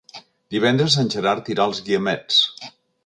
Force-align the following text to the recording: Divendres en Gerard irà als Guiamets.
Divendres 0.53 0.95
en 1.03 1.11
Gerard 1.15 1.51
irà 1.55 1.67
als 1.67 1.83
Guiamets. 1.91 2.41